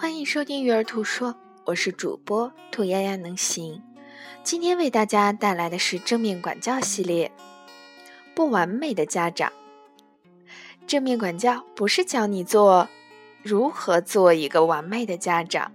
[0.00, 1.32] 欢迎收听《育儿兔说》，
[1.64, 3.82] 我是主播兔丫丫能行。
[4.44, 7.32] 今天为大家带来的是正面管教系列。
[8.32, 9.52] 不完美的家长，
[10.86, 12.88] 正面管教不是教你做
[13.42, 15.72] 如何做一个完美的家长。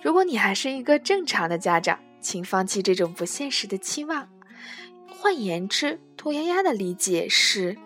[0.00, 4.30] 如果你还是一个正常的家长，请放弃这种不现实的期望。
[5.10, 7.76] 换言之，兔丫丫的理解是：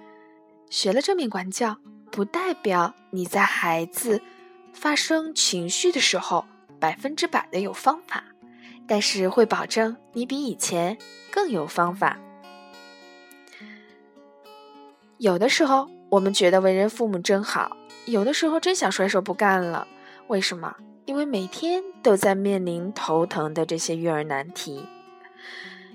[0.70, 1.78] 学了正面管教，
[2.12, 4.23] 不代表你在孩子。
[4.72, 6.44] 发生情绪的时候，
[6.80, 8.24] 百分之百的有方法，
[8.86, 10.98] 但是会保证你比以前
[11.30, 12.18] 更有方法。
[15.18, 17.76] 有的时候我们觉得为人父母真好，
[18.06, 19.86] 有的时候真想甩手不干了。
[20.26, 20.74] 为什么？
[21.04, 24.86] 因为每天都在面临头疼的这些育儿难题，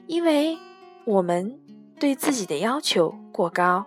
[0.05, 0.57] 因为
[1.05, 1.59] 我们
[1.97, 3.85] 对自己的要求过高。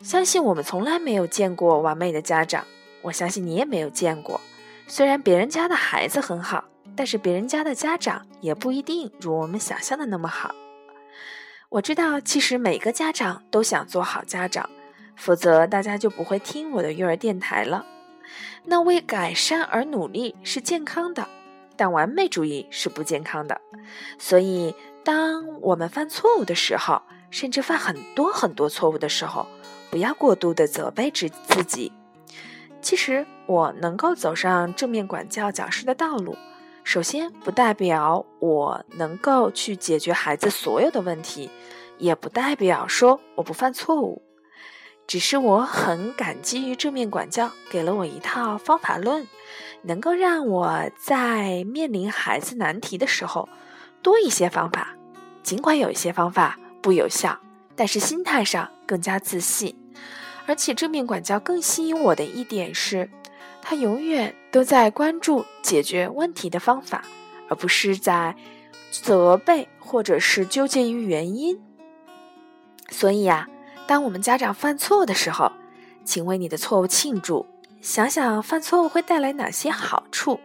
[0.00, 2.64] 相信我们从来没有见过完美的家长。
[3.02, 4.40] 我相信你也没有见过，
[4.86, 6.64] 虽然别人家的孩子很好，
[6.96, 10.54] 但是别人家的家长也不一定如我们想象的那么好。
[11.68, 14.68] 我知道，其实每个家长都想做好家长，
[15.16, 17.86] 否则大家就不会听我的育儿电台了。
[18.64, 21.26] 那为改善而努力是健康的，
[21.76, 23.60] 但完美主义是不健康的。
[24.18, 29.46] 所以，当我们犯错误的时候，甚至犯很多很多错误的时候，
[29.90, 31.90] 不要过度的责备自自己。
[32.82, 36.36] 其实我能够走上正面管教讲师的道路，
[36.82, 41.48] 首先不代表我能够去解决孩子所有的问题，
[41.98, 44.22] 也不代表说我不犯错误，
[45.06, 49.28] 只是我很感激于正面管教给了我一套方法论，
[49.82, 53.48] 能够让我在面临孩子难题的时候
[54.02, 54.96] 多一些方法，
[55.44, 57.38] 尽管有一些方法不有效，
[57.76, 59.78] 但是心态上更加自信。
[60.46, 63.08] 而且正面管教更吸引我的一点是，
[63.62, 67.04] 他永远都在关注解决问题的方法，
[67.48, 68.34] 而不是在
[68.90, 71.60] 责备或者是纠结于原因。
[72.90, 73.48] 所以呀，
[73.86, 75.52] 当我们家长犯错的时候，
[76.04, 77.46] 请为你的错误庆祝，
[77.80, 80.40] 想想犯错误会带来哪些好处，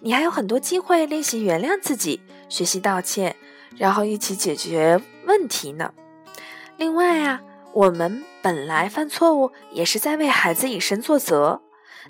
[0.00, 3.34] 你还有很多机会练习原谅自己，学习道歉，
[3.76, 5.94] 然后一起解决问题呢。
[6.76, 7.40] 另外啊。
[7.74, 11.62] 我们本来犯错误，也是在为孩子以身作则。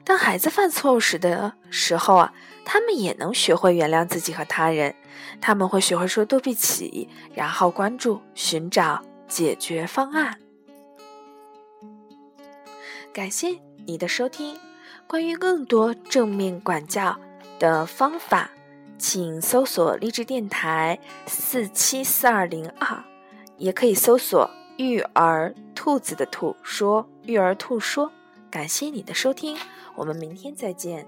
[0.04, 2.32] 当孩子犯错误时的时候啊，
[2.64, 4.94] 他们也能学会原谅自己和他人，
[5.40, 10.38] 他们会学会说对不起，然后关注寻找解决方案。
[13.12, 14.58] 感谢你的收听，
[15.06, 17.16] 关于更多正面管教
[17.58, 18.50] 的方法，
[18.98, 23.04] 请搜索励志电台四七四二零二，
[23.58, 24.50] 也可以搜索。
[24.76, 28.10] 育儿兔子的兔说：“育儿兔说，
[28.50, 29.56] 感谢你的收听，
[29.94, 31.06] 我们明天再见。”